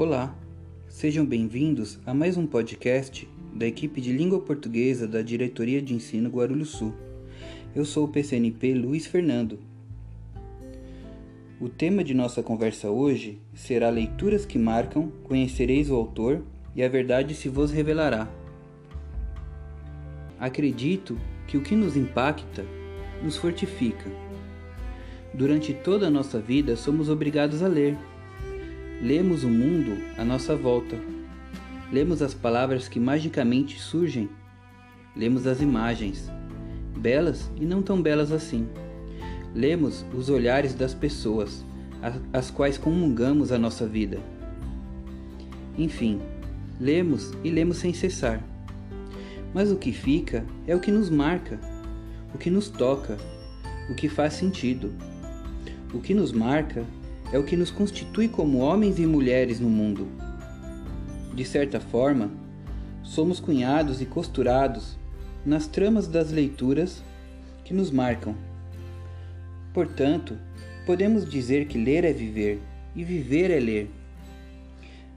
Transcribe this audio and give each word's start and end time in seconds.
Olá, 0.00 0.34
sejam 0.88 1.26
bem-vindos 1.26 2.00
a 2.06 2.14
mais 2.14 2.38
um 2.38 2.46
podcast 2.46 3.28
da 3.54 3.66
equipe 3.66 4.00
de 4.00 4.10
língua 4.14 4.40
portuguesa 4.40 5.06
da 5.06 5.20
Diretoria 5.20 5.82
de 5.82 5.92
Ensino 5.92 6.30
Guarulhos 6.30 6.70
Sul. 6.70 6.94
Eu 7.76 7.84
sou 7.84 8.06
o 8.06 8.08
PCNP 8.08 8.72
Luiz 8.72 9.04
Fernando. 9.04 9.58
O 11.60 11.68
tema 11.68 12.02
de 12.02 12.14
nossa 12.14 12.42
conversa 12.42 12.88
hoje 12.88 13.42
será 13.52 13.90
Leituras 13.90 14.46
que 14.46 14.58
Marcam, 14.58 15.12
Conhecereis 15.22 15.90
o 15.90 15.96
Autor 15.96 16.42
e 16.74 16.82
a 16.82 16.88
Verdade 16.88 17.34
se 17.34 17.50
vos 17.50 17.70
revelará. 17.70 18.26
Acredito 20.38 21.18
que 21.46 21.58
o 21.58 21.62
que 21.62 21.76
nos 21.76 21.94
impacta 21.94 22.64
nos 23.22 23.36
fortifica. 23.36 24.10
Durante 25.34 25.74
toda 25.74 26.06
a 26.06 26.10
nossa 26.10 26.40
vida 26.40 26.74
somos 26.74 27.10
obrigados 27.10 27.62
a 27.62 27.68
ler. 27.68 27.98
Lemos 29.02 29.44
o 29.44 29.48
mundo 29.48 29.96
à 30.18 30.22
nossa 30.22 30.54
volta. 30.54 30.94
Lemos 31.90 32.20
as 32.20 32.34
palavras 32.34 32.86
que 32.86 33.00
magicamente 33.00 33.80
surgem. 33.80 34.28
Lemos 35.16 35.46
as 35.46 35.62
imagens, 35.62 36.30
belas 36.98 37.50
e 37.56 37.64
não 37.64 37.80
tão 37.80 38.02
belas 38.02 38.30
assim. 38.30 38.68
Lemos 39.54 40.04
os 40.14 40.28
olhares 40.28 40.74
das 40.74 40.92
pessoas, 40.92 41.64
as 42.30 42.50
quais 42.50 42.76
comungamos 42.76 43.50
a 43.52 43.58
nossa 43.58 43.86
vida. 43.86 44.20
Enfim, 45.78 46.20
lemos 46.78 47.32
e 47.42 47.50
lemos 47.50 47.78
sem 47.78 47.94
cessar. 47.94 48.44
Mas 49.54 49.72
o 49.72 49.76
que 49.76 49.92
fica 49.92 50.44
é 50.66 50.76
o 50.76 50.80
que 50.80 50.90
nos 50.90 51.08
marca, 51.08 51.58
o 52.34 52.38
que 52.38 52.50
nos 52.50 52.68
toca, 52.68 53.16
o 53.90 53.94
que 53.94 54.10
faz 54.10 54.34
sentido. 54.34 54.92
O 55.94 56.00
que 56.00 56.12
nos 56.12 56.32
marca 56.32 56.84
é 57.32 57.38
o 57.38 57.44
que 57.44 57.56
nos 57.56 57.70
constitui 57.70 58.28
como 58.28 58.58
homens 58.58 58.98
e 58.98 59.06
mulheres 59.06 59.60
no 59.60 59.68
mundo. 59.68 60.08
De 61.34 61.44
certa 61.44 61.80
forma, 61.80 62.30
somos 63.02 63.40
cunhados 63.40 64.00
e 64.00 64.06
costurados 64.06 64.98
nas 65.44 65.66
tramas 65.66 66.06
das 66.06 66.30
leituras 66.30 67.02
que 67.64 67.72
nos 67.72 67.90
marcam. 67.90 68.34
Portanto, 69.72 70.36
podemos 70.84 71.28
dizer 71.28 71.66
que 71.66 71.78
ler 71.78 72.04
é 72.04 72.12
viver 72.12 72.60
e 72.94 73.04
viver 73.04 73.50
é 73.50 73.60
ler. 73.60 73.90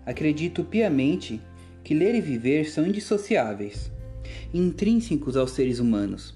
Acredito 0.05 0.63
piamente 0.63 1.41
que 1.83 1.93
ler 1.93 2.15
e 2.15 2.21
viver 2.21 2.65
são 2.69 2.85
indissociáveis, 2.85 3.91
intrínsecos 4.53 5.35
aos 5.35 5.51
seres 5.51 5.79
humanos 5.79 6.35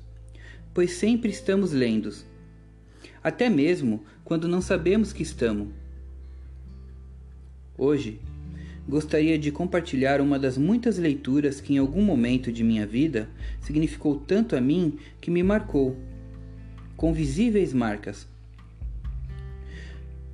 pois 0.77 0.91
sempre 0.91 1.31
estamos 1.31 1.71
lendo, 1.71 2.13
até 3.27 3.49
mesmo 3.49 4.03
quando 4.23 4.47
não 4.47 4.61
sabemos 4.61 5.11
que 5.11 5.21
estamos. 5.21 5.67
Hoje, 7.77 8.21
gostaria 8.87 9.37
de 9.37 9.51
compartilhar 9.51 10.21
uma 10.21 10.39
das 10.39 10.57
muitas 10.57 10.97
leituras 10.97 11.59
que 11.59 11.73
em 11.73 11.77
algum 11.77 12.01
momento 12.01 12.53
de 12.53 12.63
minha 12.63 12.87
vida 12.87 13.29
significou 13.59 14.15
tanto 14.15 14.55
a 14.55 14.61
mim 14.61 14.97
que 15.19 15.29
me 15.29 15.43
marcou, 15.43 15.97
com 16.95 17.13
visíveis 17.13 17.73
marcas. 17.73 18.25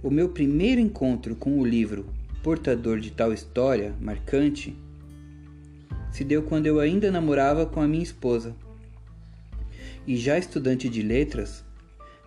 O 0.03 0.11
meu 0.11 0.29
primeiro 0.29 0.79
encontro 0.79 1.35
com 1.35 1.59
o 1.59 1.65
livro 1.65 2.05
Portador 2.43 2.99
de 2.99 3.09
Tal 3.09 3.33
História 3.33 3.95
Marcante 3.99 4.77
se 6.11 6.23
deu 6.23 6.43
quando 6.43 6.67
eu 6.67 6.79
ainda 6.79 7.09
namorava 7.09 7.65
com 7.65 7.81
a 7.81 7.87
minha 7.87 8.03
esposa 8.03 8.55
e 10.05 10.15
já 10.15 10.37
estudante 10.37 10.87
de 10.89 11.01
letras, 11.01 11.62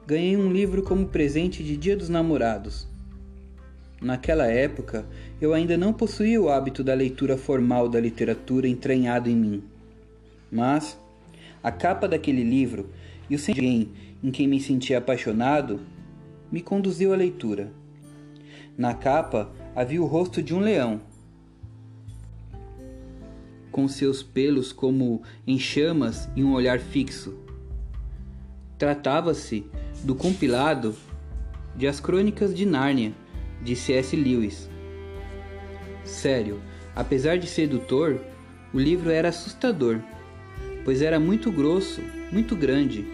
ganhei 0.06 0.36
um 0.36 0.52
livro 0.52 0.82
como 0.82 1.08
presente 1.08 1.64
de 1.64 1.76
Dia 1.76 1.96
dos 1.96 2.08
Namorados. 2.08 2.86
Naquela 4.00 4.46
época, 4.46 5.04
eu 5.40 5.52
ainda 5.52 5.76
não 5.76 5.92
possuía 5.92 6.40
o 6.40 6.48
hábito 6.48 6.84
da 6.84 6.94
leitura 6.94 7.36
formal 7.36 7.88
da 7.88 7.98
literatura 7.98 8.68
entranhado 8.68 9.28
em 9.28 9.34
mim. 9.34 9.64
Mas 10.52 10.96
a 11.60 11.72
capa 11.72 12.06
daquele 12.06 12.44
livro 12.44 12.88
e 13.28 13.34
o 13.34 13.40
alguém 13.48 13.90
em 14.22 14.30
quem 14.30 14.46
me 14.46 14.60
sentia 14.60 14.98
apaixonado 14.98 15.80
me 16.52 16.62
conduziu 16.62 17.12
à 17.12 17.16
leitura. 17.16 17.72
Na 18.78 18.94
capa 18.94 19.50
havia 19.74 20.00
o 20.00 20.06
rosto 20.06 20.40
de 20.40 20.54
um 20.54 20.60
leão, 20.60 21.00
com 23.72 23.88
seus 23.88 24.22
pelos 24.22 24.72
como 24.72 25.22
em 25.44 25.58
chamas 25.58 26.28
e 26.36 26.44
um 26.44 26.52
olhar 26.52 26.78
fixo. 26.78 27.45
Tratava-se 28.78 29.64
do 30.04 30.14
compilado 30.14 30.94
de 31.74 31.86
As 31.86 31.98
Crônicas 31.98 32.54
de 32.54 32.66
Nárnia, 32.66 33.14
de 33.62 33.74
C.S. 33.74 34.14
Lewis. 34.14 34.68
Sério, 36.04 36.60
apesar 36.94 37.38
de 37.38 37.46
sedutor, 37.46 38.20
o 38.74 38.78
livro 38.78 39.10
era 39.10 39.30
assustador, 39.30 39.98
pois 40.84 41.00
era 41.00 41.18
muito 41.18 41.50
grosso, 41.50 42.02
muito 42.30 42.54
grande. 42.54 43.06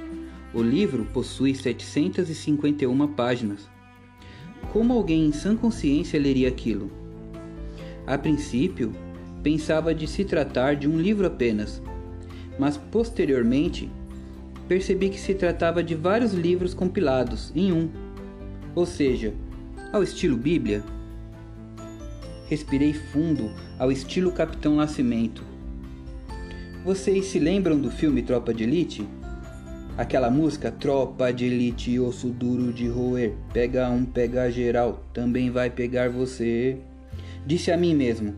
O 0.52 0.60
livro 0.60 1.04
possui 1.06 1.54
751 1.54 3.06
páginas. 3.14 3.70
Como 4.72 4.92
alguém 4.92 5.26
em 5.26 5.32
sã 5.32 5.56
consciência 5.56 6.18
leria 6.18 6.48
aquilo? 6.48 6.90
A 8.04 8.18
princípio, 8.18 8.92
pensava 9.44 9.94
de 9.94 10.08
se 10.08 10.24
tratar 10.24 10.74
de 10.74 10.88
um 10.88 10.98
livro 10.98 11.24
apenas, 11.24 11.80
mas 12.58 12.76
posteriormente 12.76 13.88
percebi 14.72 15.10
que 15.10 15.20
se 15.20 15.34
tratava 15.34 15.82
de 15.82 15.94
vários 15.94 16.32
livros 16.32 16.72
compilados 16.72 17.52
em 17.54 17.70
um, 17.70 17.90
ou 18.74 18.86
seja, 18.86 19.34
ao 19.92 20.02
estilo 20.02 20.34
Bíblia. 20.34 20.82
Respirei 22.48 22.94
fundo 22.94 23.50
ao 23.78 23.92
estilo 23.92 24.32
Capitão 24.32 24.76
Nascimento. 24.76 25.44
Vocês 26.86 27.26
se 27.26 27.38
lembram 27.38 27.78
do 27.78 27.90
filme 27.90 28.22
Tropa 28.22 28.54
de 28.54 28.64
Elite? 28.64 29.06
Aquela 29.98 30.30
música 30.30 30.72
Tropa 30.72 31.30
de 31.34 31.44
Elite, 31.44 32.00
osso 32.00 32.30
duro 32.30 32.72
de 32.72 32.88
roer, 32.88 33.34
pega 33.52 33.90
um, 33.90 34.06
pega 34.06 34.50
geral, 34.50 35.04
também 35.12 35.50
vai 35.50 35.68
pegar 35.68 36.08
você. 36.08 36.78
Disse 37.44 37.70
a 37.70 37.76
mim 37.76 37.94
mesmo: 37.94 38.34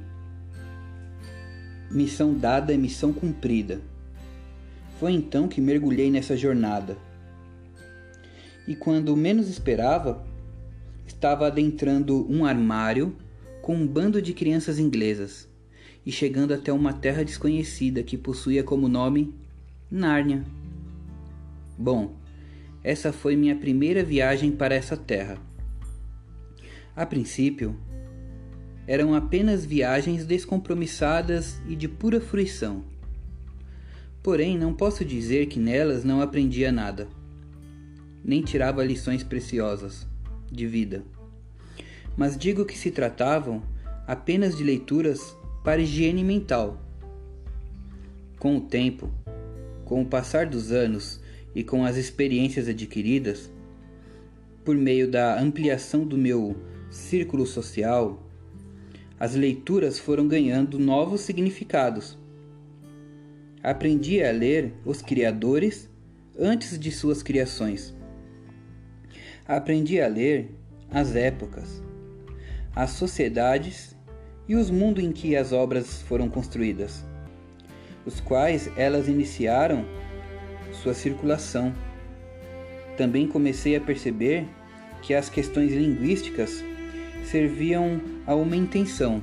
Missão 1.92 2.34
dada 2.34 2.74
é 2.74 2.76
missão 2.76 3.12
cumprida. 3.12 3.93
Foi 5.04 5.12
então 5.12 5.46
que 5.46 5.60
mergulhei 5.60 6.10
nessa 6.10 6.34
jornada. 6.34 6.96
E 8.66 8.74
quando 8.74 9.14
menos 9.14 9.50
esperava, 9.50 10.26
estava 11.06 11.46
adentrando 11.46 12.26
um 12.32 12.42
armário 12.46 13.14
com 13.60 13.76
um 13.76 13.86
bando 13.86 14.22
de 14.22 14.32
crianças 14.32 14.78
inglesas 14.78 15.46
e 16.06 16.10
chegando 16.10 16.54
até 16.54 16.72
uma 16.72 16.94
terra 16.94 17.22
desconhecida 17.22 18.02
que 18.02 18.16
possuía 18.16 18.64
como 18.64 18.88
nome 18.88 19.34
Nárnia. 19.90 20.42
Bom, 21.76 22.16
essa 22.82 23.12
foi 23.12 23.36
minha 23.36 23.56
primeira 23.56 24.02
viagem 24.02 24.52
para 24.52 24.74
essa 24.74 24.96
terra. 24.96 25.36
A 26.96 27.04
princípio, 27.04 27.78
eram 28.86 29.14
apenas 29.14 29.66
viagens 29.66 30.24
descompromissadas 30.24 31.60
e 31.68 31.76
de 31.76 31.88
pura 31.88 32.22
fruição. 32.22 32.93
Porém, 34.24 34.56
não 34.56 34.72
posso 34.72 35.04
dizer 35.04 35.48
que 35.48 35.60
nelas 35.60 36.02
não 36.02 36.22
aprendia 36.22 36.72
nada, 36.72 37.06
nem 38.24 38.40
tirava 38.40 38.82
lições 38.82 39.22
preciosas 39.22 40.06
de 40.50 40.66
vida. 40.66 41.04
Mas 42.16 42.34
digo 42.34 42.64
que 42.64 42.78
se 42.78 42.90
tratavam 42.90 43.62
apenas 44.06 44.56
de 44.56 44.64
leituras 44.64 45.36
para 45.62 45.82
higiene 45.82 46.24
mental. 46.24 46.80
Com 48.38 48.56
o 48.56 48.62
tempo, 48.62 49.10
com 49.84 50.00
o 50.00 50.06
passar 50.06 50.46
dos 50.46 50.72
anos 50.72 51.20
e 51.54 51.62
com 51.62 51.84
as 51.84 51.98
experiências 51.98 52.66
adquiridas, 52.66 53.52
por 54.64 54.74
meio 54.74 55.06
da 55.06 55.38
ampliação 55.38 56.02
do 56.02 56.16
meu 56.16 56.56
círculo 56.90 57.44
social, 57.46 58.26
as 59.20 59.34
leituras 59.34 59.98
foram 59.98 60.26
ganhando 60.26 60.78
novos 60.78 61.20
significados 61.20 62.23
aprendi 63.64 64.22
a 64.22 64.30
ler 64.30 64.74
os 64.84 65.00
criadores 65.00 65.88
antes 66.38 66.78
de 66.78 66.92
suas 66.92 67.22
criações. 67.22 67.94
Aprendi 69.48 70.02
a 70.02 70.06
ler 70.06 70.54
as 70.90 71.16
épocas, 71.16 71.82
as 72.76 72.90
sociedades 72.90 73.96
e 74.46 74.54
os 74.54 74.70
mundos 74.70 75.02
em 75.02 75.12
que 75.12 75.34
as 75.34 75.50
obras 75.50 76.02
foram 76.02 76.28
construídas, 76.28 77.02
os 78.04 78.20
quais 78.20 78.70
elas 78.76 79.08
iniciaram 79.08 79.86
sua 80.82 80.92
circulação. 80.92 81.72
Também 82.98 83.26
comecei 83.26 83.76
a 83.76 83.80
perceber 83.80 84.46
que 85.00 85.14
as 85.14 85.30
questões 85.30 85.72
linguísticas 85.72 86.62
serviam 87.24 87.98
a 88.26 88.34
uma 88.34 88.56
intenção 88.56 89.22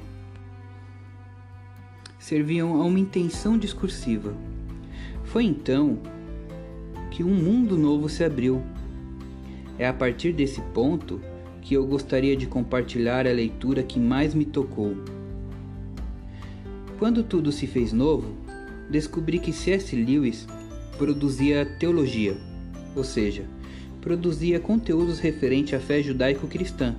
serviam 2.22 2.80
a 2.80 2.86
uma 2.86 3.00
intenção 3.00 3.58
discursiva. 3.58 4.34
Foi 5.26 5.44
então 5.44 5.98
que 7.10 7.24
um 7.24 7.34
mundo 7.34 7.76
novo 7.76 8.08
se 8.08 8.24
abriu. 8.24 8.62
É 9.78 9.88
a 9.88 9.94
partir 9.94 10.32
desse 10.32 10.62
ponto 10.74 11.20
que 11.62 11.74
eu 11.74 11.86
gostaria 11.86 12.38
de 12.38 12.46
compartilhar 12.46 13.26
a 13.26 13.32
leitura 13.32 13.82
que 13.82 14.00
mais 14.00 14.36
me 14.36 14.46
tocou. 14.46 14.96
Quando 17.00 17.24
tudo 17.24 17.52
se 17.52 17.66
fez 17.66 17.92
novo, 17.92 18.36
descobri 18.88 19.40
que 19.40 19.52
C.S. 19.52 19.96
Lewis 19.96 20.48
produzia 21.00 21.66
teologia, 21.66 22.38
ou 22.96 23.04
seja, 23.04 23.46
produzia 24.00 24.60
conteúdos 24.60 25.18
referentes 25.18 25.74
à 25.74 25.80
fé 25.80 26.04
judaico-cristã. 26.04 26.96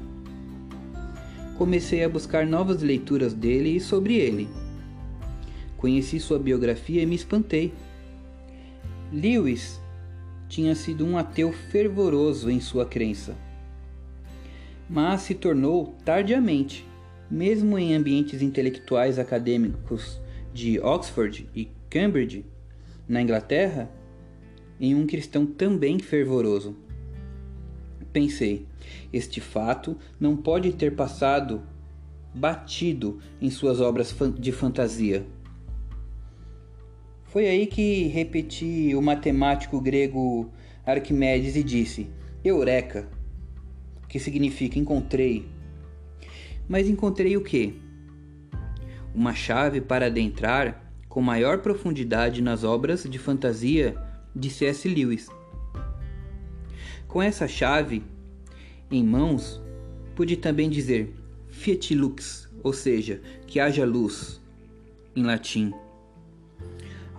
Comecei 1.57 2.03
a 2.03 2.09
buscar 2.09 2.45
novas 2.45 2.83
leituras 2.83 3.33
dele 3.33 3.77
e 3.77 3.81
sobre 3.81 4.17
ele. 4.17 4.49
Conheci 5.82 6.20
sua 6.20 6.38
biografia 6.38 7.02
e 7.02 7.06
me 7.06 7.17
espantei. 7.17 7.75
Lewis 9.12 9.81
tinha 10.49 10.76
sido 10.76 11.05
um 11.05 11.19
ateu 11.19 11.52
fervoroso 11.52 12.49
em 12.49 12.61
sua 12.61 12.87
crença, 12.87 13.37
mas 14.88 15.23
se 15.23 15.34
tornou 15.34 15.96
tardiamente, 16.05 16.87
mesmo 17.29 17.76
em 17.76 17.96
ambientes 17.96 18.43
intelectuais 18.43 19.19
acadêmicos 19.19 20.20
de 20.55 20.79
Oxford 20.79 21.49
e 21.52 21.69
Cambridge, 21.90 22.46
na 23.08 23.20
Inglaterra, 23.20 23.90
em 24.79 24.94
um 24.94 25.05
cristão 25.05 25.44
também 25.44 25.99
fervoroso. 25.99 26.76
Pensei, 28.12 28.69
este 29.12 29.40
fato 29.40 29.99
não 30.20 30.37
pode 30.37 30.75
ter 30.75 30.94
passado 30.94 31.61
batido 32.32 33.19
em 33.40 33.50
suas 33.50 33.81
obras 33.81 34.14
de 34.38 34.52
fantasia. 34.52 35.26
Foi 37.32 37.49
aí 37.49 37.67
que 37.67 38.08
repeti 38.08 38.94
o 38.94 39.00
matemático 39.00 39.81
grego 39.81 40.52
Arquimedes 40.84 41.56
e 41.56 41.62
disse: 41.62 42.11
Eureka, 42.44 43.08
que 44.06 44.19
significa 44.19 44.79
encontrei. 44.79 45.49
Mas 46.69 46.90
encontrei 46.90 47.34
o 47.34 47.43
quê? 47.43 47.73
Uma 49.14 49.34
chave 49.34 49.81
para 49.81 50.08
adentrar 50.08 50.93
com 51.08 51.23
maior 51.23 51.62
profundidade 51.62 52.43
nas 52.43 52.64
obras 52.64 53.05
de 53.05 53.19
fantasia 53.19 53.96
de 54.37 54.50
C.S. 54.50 54.87
Lewis. 54.87 55.31
Com 57.08 57.23
essa 57.23 57.49
chave 57.49 58.02
em 58.90 59.02
mãos, 59.02 59.58
pude 60.14 60.37
também 60.37 60.69
dizer 60.69 61.14
fiat 61.49 61.94
lux, 61.94 62.46
ou 62.62 62.75
seja, 62.75 63.23
que 63.46 63.58
haja 63.58 63.87
luz, 63.87 64.38
em 65.17 65.23
latim. 65.23 65.73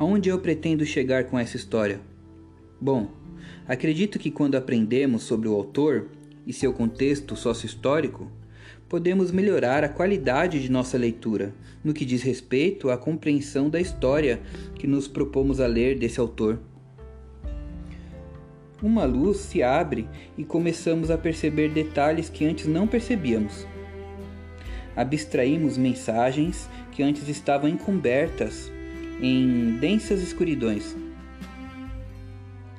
Aonde 0.03 0.27
eu 0.27 0.37
pretendo 0.37 0.85
chegar 0.85 1.23
com 1.23 1.39
essa 1.39 1.55
história? 1.55 2.01
Bom, 2.77 3.07
acredito 3.65 4.19
que 4.19 4.29
quando 4.29 4.55
aprendemos 4.55 5.23
sobre 5.23 5.47
o 5.47 5.55
autor 5.55 6.09
e 6.45 6.51
seu 6.51 6.73
contexto 6.73 7.37
sócio-histórico, 7.37 8.29
podemos 8.89 9.31
melhorar 9.31 9.81
a 9.81 9.87
qualidade 9.87 10.61
de 10.61 10.69
nossa 10.69 10.97
leitura 10.97 11.55
no 11.81 11.93
que 11.93 12.03
diz 12.03 12.21
respeito 12.21 12.89
à 12.89 12.97
compreensão 12.97 13.69
da 13.69 13.79
história 13.79 14.41
que 14.75 14.85
nos 14.85 15.07
propomos 15.07 15.61
a 15.61 15.67
ler 15.67 15.97
desse 15.97 16.19
autor. 16.19 16.59
Uma 18.81 19.05
luz 19.05 19.37
se 19.37 19.63
abre 19.63 20.05
e 20.37 20.43
começamos 20.43 21.09
a 21.09 21.17
perceber 21.17 21.69
detalhes 21.69 22.27
que 22.27 22.43
antes 22.43 22.67
não 22.67 22.87
percebíamos. 22.87 23.65
Abstraímos 24.97 25.77
mensagens 25.77 26.69
que 26.91 27.01
antes 27.01 27.29
estavam 27.29 27.69
encobertas 27.69 28.69
em 29.21 29.77
densas 29.79 30.21
escuridões. 30.21 30.95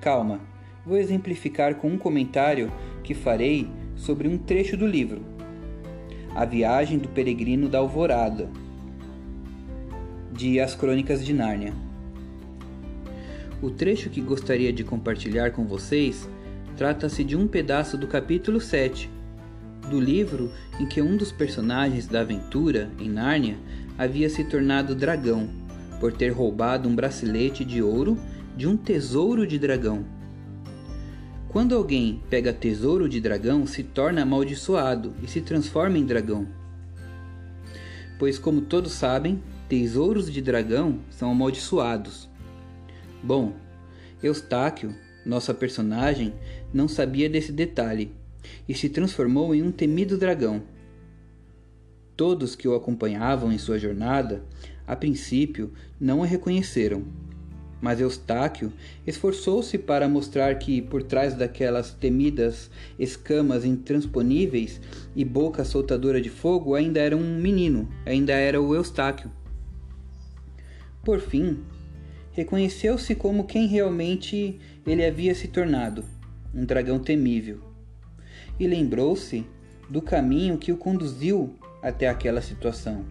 Calma, 0.01 0.41
vou 0.85 0.97
exemplificar 0.97 1.77
com 1.77 1.89
um 1.89 1.99
comentário 1.99 2.71
que 3.03 3.15
farei 3.15 3.69
sobre 3.97 4.29
um 4.29 4.37
trecho 4.37 4.77
do 4.77 4.87
livro 4.87 5.35
a 6.35 6.45
Viagem 6.45 6.99
do 6.99 7.09
Peregrino 7.09 7.69
da 7.69 7.79
Alvorada, 7.79 8.51
de 10.33 10.59
As 10.59 10.75
Crônicas 10.75 11.25
de 11.25 11.33
Nárnia. 11.33 11.73
O 13.63 13.71
trecho 13.71 14.11
que 14.11 14.21
gostaria 14.21 14.73
de 14.73 14.83
compartilhar 14.83 15.53
com 15.53 15.65
vocês 15.65 16.29
trata-se 16.77 17.23
de 17.23 17.37
um 17.37 17.47
pedaço 17.47 17.97
do 17.97 18.09
capítulo 18.09 18.61
7 18.61 19.09
do 19.89 20.01
livro 20.01 20.51
em 20.81 20.87
que 20.87 21.01
um 21.01 21.17
dos 21.17 21.31
personagens 21.31 22.09
da 22.09 22.23
aventura 22.23 22.91
em 22.99 23.09
Nárnia 23.09 23.57
havia 23.97 24.29
se 24.29 24.43
tornado 24.43 24.93
dragão 24.93 25.49
por 26.01 26.13
ter 26.13 26.31
roubado 26.31 26.89
um 26.89 26.95
bracelete 26.95 27.65
de 27.65 27.83
ouro 27.83 28.19
de 28.57 28.67
um 28.67 28.77
tesouro 28.77 29.47
de 29.47 29.59
dragão. 29.59 30.05
Quando 31.49 31.75
alguém 31.75 32.21
pega 32.29 32.53
tesouro 32.53 33.09
de 33.09 33.21
dragão, 33.21 33.67
se 33.67 33.83
torna 33.83 34.23
amaldiçoado 34.23 35.15
e 35.23 35.29
se 35.29 35.41
transforma 35.41 35.97
em 35.97 36.05
dragão. 36.05 36.49
Pois, 38.19 38.39
como 38.39 38.61
todos 38.61 38.93
sabem, 38.93 39.41
tesouros 39.69 40.31
de 40.31 40.43
dragão 40.43 41.01
são 41.11 41.31
amaldiçoados. 41.31 42.29
Bom, 43.23 43.55
Eustáquio, 44.23 44.95
nossa 45.25 45.55
personagem, 45.55 46.35
não 46.73 46.89
sabia 46.89 47.29
desse 47.29 47.53
detalhe 47.53 48.13
e 48.69 48.75
se 48.75 48.89
transformou 48.89 49.55
em 49.55 49.63
um 49.63 49.71
temido 49.71 50.19
dragão. 50.19 50.63
Todos 52.17 52.55
que 52.55 52.69
o 52.69 52.75
acompanhavam 52.75 53.53
em 53.53 53.59
sua 53.59 53.79
jornada, 53.79 54.45
a 54.87 54.95
princípio, 54.95 55.73
não 56.01 56.21
o 56.21 56.23
reconheceram 56.23 57.05
mas 57.85 58.01
Eustáquio 58.01 58.73
esforçou-se 59.07 59.77
para 59.77 60.09
mostrar 60.09 60.55
que, 60.59 60.81
por 60.81 61.03
trás 61.03 61.35
daquelas 61.35 61.93
temidas 61.93 62.71
escamas 62.99 63.63
intransponíveis 63.63 64.81
e 65.15 65.23
boca 65.23 65.67
soltadora 65.67 66.19
de 66.19 66.31
fogo, 66.31 66.75
ainda 66.75 66.99
era 66.99 67.15
um 67.15 67.39
menino, 67.39 67.87
ainda 68.07 68.33
era 68.33 68.59
o 68.59 68.75
Eustáquio. 68.75 69.31
Por 71.05 71.21
fim, 71.21 71.63
reconheceu-se 72.33 73.15
como 73.15 73.45
quem 73.45 73.67
realmente 73.67 74.59
ele 74.87 75.05
havia 75.05 75.35
se 75.35 75.49
tornado, 75.49 76.03
um 76.55 76.65
dragão 76.65 76.99
temível. 76.99 77.61
E 78.59 78.67
lembrou-se 78.67 79.45
do 79.91 80.01
caminho 80.01 80.57
que 80.57 80.73
o 80.73 80.79
conduziu 80.79 81.55
até 81.83 82.09
aquela 82.09 82.41
situação. 82.41 83.05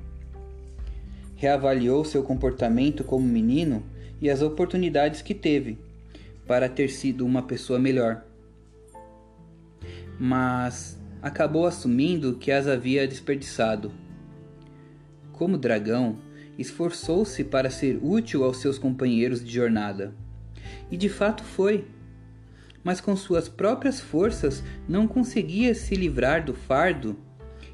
Reavaliou 1.43 2.05
seu 2.05 2.23
comportamento 2.23 3.03
como 3.03 3.27
menino 3.27 3.83
e 4.21 4.29
as 4.29 4.41
oportunidades 4.41 5.21
que 5.21 5.33
teve 5.33 5.77
para 6.47 6.69
ter 6.69 6.87
sido 6.87 7.25
uma 7.25 7.41
pessoa 7.41 7.77
melhor. 7.77 8.23
Mas 10.17 10.97
acabou 11.21 11.67
assumindo 11.67 12.37
que 12.37 12.49
as 12.49 12.65
havia 12.65 13.05
desperdiçado. 13.05 13.91
Como 15.33 15.57
dragão, 15.57 16.17
esforçou-se 16.57 17.43
para 17.43 17.69
ser 17.69 17.99
útil 18.01 18.45
aos 18.45 18.61
seus 18.61 18.79
companheiros 18.79 19.43
de 19.43 19.51
jornada. 19.51 20.15
E 20.89 20.95
de 20.95 21.09
fato 21.09 21.43
foi. 21.43 21.85
Mas 22.85 23.01
com 23.01 23.17
suas 23.17 23.49
próprias 23.49 23.99
forças 23.99 24.63
não 24.87 25.09
conseguia 25.09 25.75
se 25.75 25.93
livrar 25.93 26.45
do 26.45 26.53
fardo 26.53 27.17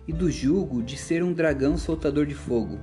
e 0.07 0.11
do 0.11 0.31
jugo 0.31 0.81
de 0.81 0.97
ser 0.97 1.23
um 1.23 1.31
dragão 1.31 1.77
soltador 1.77 2.25
de 2.25 2.33
fogo. 2.33 2.79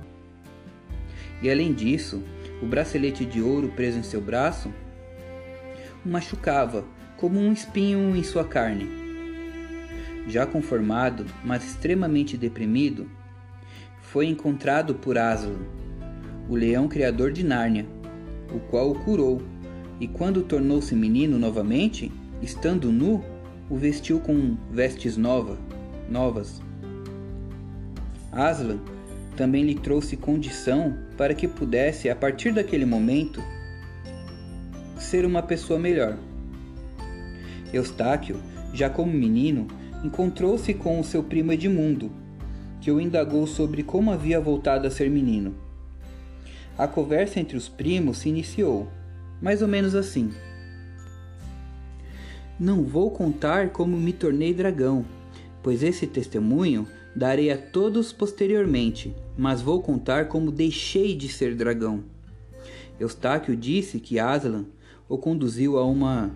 E 1.41 1.49
além 1.49 1.73
disso, 1.73 2.23
o 2.61 2.65
bracelete 2.65 3.25
de 3.25 3.41
ouro 3.41 3.69
preso 3.69 3.99
em 3.99 4.03
seu 4.03 4.21
braço 4.21 4.71
o 6.05 6.09
machucava 6.09 6.85
como 7.17 7.39
um 7.39 7.51
espinho 7.51 8.15
em 8.15 8.23
sua 8.23 8.43
carne. 8.43 8.87
Já 10.27 10.45
conformado, 10.45 11.25
mas 11.43 11.65
extremamente 11.65 12.37
deprimido, 12.37 13.09
foi 14.01 14.27
encontrado 14.27 14.95
por 14.95 15.17
Aslan, 15.17 15.59
o 16.49 16.55
leão 16.55 16.87
criador 16.87 17.31
de 17.31 17.43
Nárnia, 17.43 17.85
o 18.53 18.59
qual 18.59 18.91
o 18.91 18.99
curou, 18.99 19.41
e 19.99 20.07
quando 20.07 20.43
tornou-se 20.43 20.95
menino 20.95 21.39
novamente, 21.39 22.11
estando 22.41 22.91
nu, 22.91 23.23
o 23.69 23.75
vestiu 23.75 24.19
com 24.19 24.55
vestes 24.71 25.17
nova, 25.17 25.57
novas. 26.09 26.61
Aslan 28.31 28.79
também 29.37 29.63
lhe 29.63 29.75
trouxe 29.75 30.17
condição 30.17 30.97
para 31.15 31.35
que 31.35 31.47
pudesse, 31.47 32.09
a 32.09 32.15
partir 32.15 32.51
daquele 32.51 32.85
momento, 32.85 33.41
ser 34.97 35.23
uma 35.23 35.43
pessoa 35.43 35.79
melhor. 35.79 36.17
Eustáquio, 37.71 38.41
já 38.73 38.89
como 38.89 39.13
menino, 39.13 39.67
encontrou-se 40.03 40.73
com 40.73 40.99
o 40.99 41.03
seu 41.03 41.23
primo 41.23 41.53
Edmundo, 41.53 42.11
que 42.81 42.91
o 42.91 42.99
indagou 42.99 43.45
sobre 43.45 43.83
como 43.83 44.11
havia 44.11 44.41
voltado 44.41 44.87
a 44.87 44.91
ser 44.91 45.09
menino. 45.09 45.55
A 46.75 46.87
conversa 46.87 47.39
entre 47.39 47.55
os 47.55 47.69
primos 47.69 48.19
se 48.19 48.29
iniciou, 48.29 48.87
mais 49.39 49.61
ou 49.61 49.67
menos 49.67 49.93
assim. 49.93 50.31
Não 52.59 52.83
vou 52.83 53.11
contar 53.11 53.69
como 53.69 53.95
me 53.95 54.13
tornei 54.13 54.51
dragão, 54.51 55.05
pois 55.61 55.83
esse 55.83 56.07
testemunho 56.07 56.87
darei 57.17 57.49
a 57.49 57.57
todos 57.57 58.13
posteriormente, 58.13 59.11
mas 59.35 59.59
vou 59.59 59.81
contar 59.81 60.27
como 60.27 60.51
deixei 60.51 61.15
de 61.15 61.27
ser 61.27 61.55
dragão. 61.55 62.03
Eustáquio 62.99 63.55
disse 63.55 63.99
que 63.99 64.19
Aslan 64.19 64.65
o 65.09 65.17
conduziu 65.17 65.79
a 65.79 65.85
uma 65.85 66.29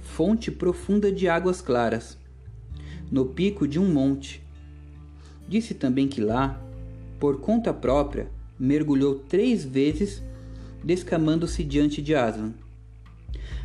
fonte 0.00 0.48
profunda 0.52 1.10
de 1.10 1.28
águas 1.28 1.60
claras. 1.60 2.16
no 3.10 3.24
pico 3.24 3.66
de 3.66 3.80
um 3.80 3.90
monte. 3.90 4.42
Disse 5.48 5.72
também 5.72 6.06
que 6.06 6.20
lá, 6.20 6.62
por 7.18 7.40
conta 7.40 7.72
própria, 7.72 8.28
mergulhou 8.58 9.14
três 9.14 9.64
vezes, 9.64 10.22
descamando-se 10.84 11.64
diante 11.64 12.02
de 12.02 12.14
Aslan, 12.14 12.52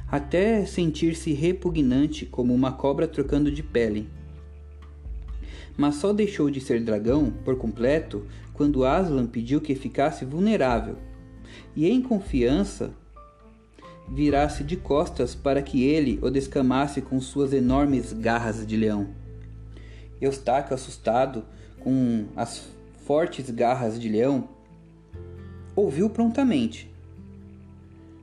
até 0.10 0.66
sentir-se 0.66 1.34
repugnante 1.34 2.26
como 2.26 2.54
uma 2.54 2.72
cobra 2.72 3.06
trocando 3.06 3.52
de 3.52 3.62
pele. 3.62 4.08
Mas 5.76 5.96
só 5.96 6.14
deixou 6.14 6.50
de 6.50 6.62
ser 6.62 6.82
dragão 6.82 7.32
por 7.44 7.58
completo 7.58 8.26
quando 8.54 8.86
Aslan 8.86 9.26
pediu 9.26 9.60
que 9.60 9.74
ficasse 9.74 10.24
vulnerável 10.24 10.98
e, 11.76 11.90
em 11.90 12.02
confiança, 12.02 12.92
virasse 14.08 14.64
de 14.64 14.78
costas 14.78 15.34
para 15.34 15.62
que 15.62 15.84
ele 15.84 16.20
o 16.22 16.30
descamasse 16.30 17.02
com 17.02 17.20
suas 17.20 17.54
enormes 17.54 18.14
garras 18.14 18.66
de 18.66 18.78
leão. 18.78 19.10
Eustáquio, 20.22 20.74
assustado 20.74 21.44
com 21.80 22.26
as 22.36 22.68
fortes 23.06 23.50
garras 23.50 24.00
de 24.00 24.08
leão, 24.08 24.48
ouviu 25.76 26.10
prontamente. 26.10 26.90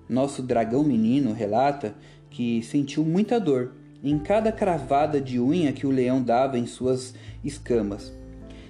Nosso 0.09 0.42
dragão 0.42 0.83
menino 0.83 1.33
relata 1.33 1.95
que 2.30 2.62
sentiu 2.62 3.04
muita 3.04 3.38
dor 3.38 3.73
em 4.02 4.19
cada 4.19 4.50
cravada 4.50 5.21
de 5.21 5.38
unha 5.38 5.73
que 5.73 5.87
o 5.87 5.90
leão 5.90 6.23
dava 6.23 6.59
em 6.59 6.66
suas 6.66 7.14
escamas, 7.45 8.12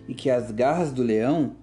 e 0.08 0.14
que 0.14 0.28
as 0.28 0.50
garras 0.50 0.92
do 0.92 1.02
leão 1.02 1.56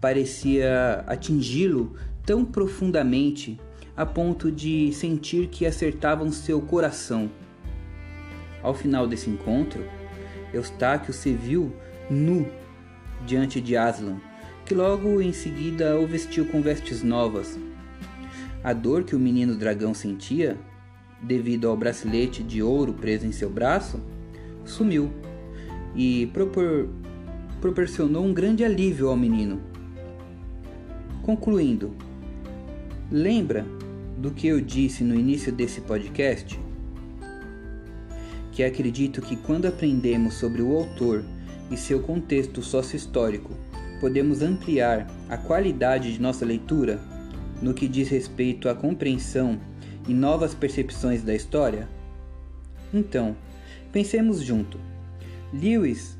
parecia 0.00 1.04
atingi-lo 1.06 1.94
tão 2.24 2.44
profundamente 2.44 3.58
a 3.96 4.06
ponto 4.06 4.50
de 4.50 4.92
sentir 4.92 5.48
que 5.48 5.66
acertavam 5.66 6.30
seu 6.30 6.60
coração. 6.60 7.30
Ao 8.62 8.72
final 8.72 9.06
desse 9.06 9.28
encontro, 9.28 9.84
Eustáquio 10.52 11.12
se 11.12 11.32
viu 11.32 11.72
nu 12.08 12.46
diante 13.26 13.60
de 13.60 13.76
Aslan, 13.76 14.18
que 14.64 14.74
logo 14.74 15.20
em 15.20 15.32
seguida 15.32 15.98
o 15.98 16.06
vestiu 16.06 16.46
com 16.46 16.62
vestes 16.62 17.02
novas. 17.02 17.58
A 18.62 18.72
dor 18.72 19.04
que 19.04 19.16
o 19.16 19.18
menino 19.18 19.56
dragão 19.56 19.92
sentia, 19.92 20.56
devido 21.22 21.68
ao 21.68 21.76
bracelete 21.76 22.42
de 22.42 22.62
ouro 22.62 22.92
preso 22.94 23.26
em 23.26 23.32
seu 23.32 23.50
braço, 23.50 24.00
sumiu 24.64 25.10
e 25.94 26.26
propor 26.32 26.88
proporcionou 27.60 28.24
um 28.24 28.32
grande 28.32 28.64
alívio 28.64 29.08
ao 29.08 29.16
menino. 29.16 29.60
Concluindo, 31.22 31.94
lembra 33.10 33.66
do 34.16 34.30
que 34.30 34.46
eu 34.46 34.60
disse 34.60 35.04
no 35.04 35.14
início 35.14 35.52
desse 35.52 35.82
podcast? 35.82 36.58
Que 38.50 38.64
acredito 38.64 39.20
que 39.20 39.36
quando 39.36 39.66
aprendemos 39.66 40.34
sobre 40.34 40.62
o 40.62 40.74
autor 40.74 41.22
e 41.70 41.76
seu 41.76 42.00
contexto 42.00 42.62
sócio-histórico, 42.62 43.50
podemos 44.00 44.40
ampliar 44.40 45.06
a 45.28 45.36
qualidade 45.36 46.14
de 46.14 46.20
nossa 46.20 46.46
leitura 46.46 46.98
no 47.60 47.74
que 47.74 47.86
diz 47.86 48.08
respeito 48.08 48.70
à 48.70 48.74
compreensão 48.74 49.60
e 50.10 50.14
novas 50.14 50.52
percepções 50.52 51.22
da 51.22 51.32
história? 51.32 51.88
Então, 52.92 53.36
pensemos 53.92 54.42
junto. 54.42 54.76
Lewis 55.52 56.18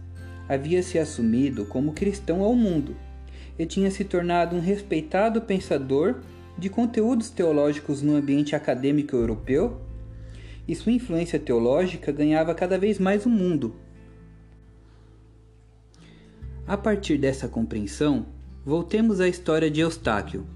havia 0.49 0.81
se 0.81 0.97
assumido 0.97 1.65
como 1.65 1.93
cristão 1.93 2.41
ao 2.41 2.55
mundo 2.55 2.95
e 3.59 3.67
tinha 3.67 3.91
se 3.91 4.05
tornado 4.05 4.55
um 4.55 4.61
respeitado 4.61 5.41
pensador 5.43 6.21
de 6.57 6.69
conteúdos 6.69 7.31
teológicos 7.31 8.01
no 8.01 8.15
ambiente 8.15 8.55
acadêmico 8.55 9.17
europeu, 9.17 9.81
e 10.69 10.75
sua 10.77 10.93
influência 10.93 11.39
teológica 11.39 12.13
ganhava 12.13 12.55
cada 12.55 12.79
vez 12.79 12.99
mais 12.99 13.27
o 13.27 13.29
mundo. 13.29 13.75
A 16.65 16.77
partir 16.77 17.19
dessa 17.19 17.49
compreensão, 17.49 18.27
voltemos 18.65 19.21
à 19.21 19.27
história 19.27 19.69
de 19.69 19.81
Eustáquio. 19.81 20.47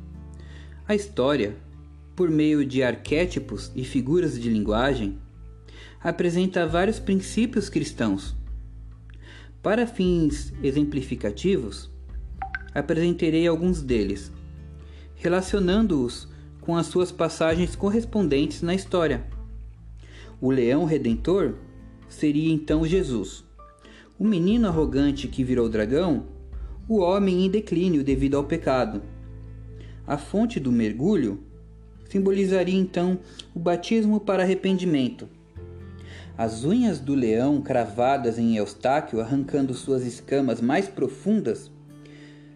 A 0.87 0.95
história, 0.95 1.57
por 2.15 2.31
meio 2.31 2.65
de 2.65 2.83
arquétipos 2.83 3.71
e 3.75 3.85
figuras 3.85 4.39
de 4.39 4.49
linguagem, 4.49 5.19
apresenta 6.01 6.67
vários 6.67 6.99
princípios 6.99 7.69
cristãos. 7.69 8.35
Para 9.63 9.87
fins 9.87 10.53
exemplificativos, 10.63 11.91
apresentarei 12.75 13.47
alguns 13.47 13.83
deles 13.83 14.31
relacionando-os 15.25 16.29
com 16.61 16.77
as 16.77 16.87
suas 16.87 17.11
passagens 17.11 17.75
correspondentes 17.75 18.61
na 18.61 18.75
história. 18.75 19.25
O 20.39 20.51
leão 20.51 20.85
redentor 20.85 21.55
seria 22.09 22.53
então 22.53 22.87
Jesus. 22.87 23.43
O 24.19 24.25
menino 24.25 24.69
arrogante 24.69 25.27
que 25.27 25.43
virou 25.43 25.67
dragão, 25.67 26.27
o 26.87 26.99
homem 26.99 27.47
em 27.47 27.51
declínio 27.51 28.05
devido 28.05 28.37
ao 28.37 28.45
pecado. 28.45 29.03
A 30.07 30.19
fonte 30.19 30.61
do 30.61 30.71
mergulho 30.71 31.43
simbolizaria 32.15 32.79
então 32.79 33.19
o 33.53 33.59
batismo 33.59 34.21
para 34.21 34.45
arrependimento. 34.45 35.29
As 36.39 36.65
unhas 36.65 37.01
do 37.01 37.13
leão 37.13 37.61
cravadas 37.61 38.39
em 38.39 38.57
Eustáquio, 38.57 39.21
arrancando 39.21 39.75
suas 39.75 40.07
escamas 40.07 40.61
mais 40.61 40.87
profundas, 40.87 41.73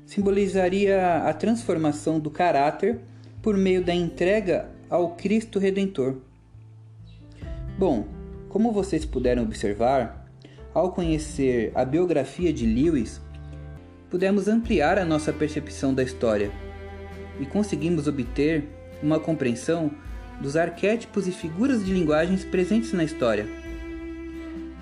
simbolizaria 0.06 1.24
a 1.24 1.32
transformação 1.32 2.20
do 2.20 2.30
caráter 2.30 3.00
por 3.42 3.56
meio 3.56 3.84
da 3.84 3.92
entrega 3.92 4.70
ao 4.88 5.16
Cristo 5.16 5.58
Redentor. 5.58 6.18
Bom, 7.76 8.06
como 8.48 8.70
vocês 8.70 9.04
puderam 9.04 9.42
observar, 9.42 10.30
ao 10.72 10.92
conhecer 10.92 11.72
a 11.74 11.84
biografia 11.84 12.52
de 12.52 12.64
Lewis, 12.64 13.20
pudemos 14.08 14.46
ampliar 14.46 14.98
a 14.98 15.04
nossa 15.04 15.32
percepção 15.32 15.92
da 15.92 16.04
história 16.04 16.52
e 17.40 17.46
conseguimos 17.46 18.06
obter 18.06 18.77
uma 19.02 19.18
compreensão 19.18 19.90
dos 20.40 20.56
arquétipos 20.56 21.26
e 21.26 21.32
figuras 21.32 21.84
de 21.84 21.92
linguagens 21.92 22.44
presentes 22.44 22.92
na 22.92 23.04
história. 23.04 23.46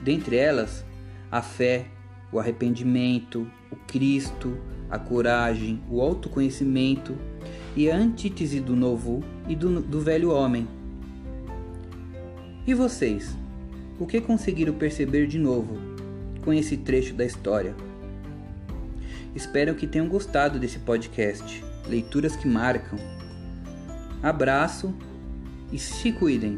Dentre 0.02 0.36
elas, 0.36 0.84
a 1.30 1.42
fé, 1.42 1.86
o 2.30 2.38
arrependimento, 2.38 3.50
o 3.70 3.76
Cristo, 3.76 4.56
a 4.90 4.98
coragem, 4.98 5.82
o 5.90 6.00
autoconhecimento 6.00 7.16
e 7.74 7.90
a 7.90 7.96
antítese 7.96 8.60
do 8.60 8.76
novo 8.76 9.22
e 9.48 9.56
do, 9.56 9.80
do 9.80 10.00
velho 10.00 10.30
homem. 10.30 10.68
E 12.66 12.74
vocês? 12.74 13.36
O 13.98 14.06
que 14.06 14.20
conseguiram 14.20 14.74
perceber 14.74 15.26
de 15.26 15.38
novo 15.38 15.78
com 16.44 16.52
esse 16.52 16.76
trecho 16.76 17.14
da 17.14 17.24
história? 17.24 17.74
Espero 19.34 19.74
que 19.74 19.86
tenham 19.86 20.08
gostado 20.08 20.58
desse 20.58 20.78
podcast. 20.78 21.64
Leituras 21.86 22.34
que 22.36 22.48
marcam. 22.48 22.98
Abraço 24.26 24.92
e 25.72 25.78
se 25.78 26.10
cuidem. 26.10 26.56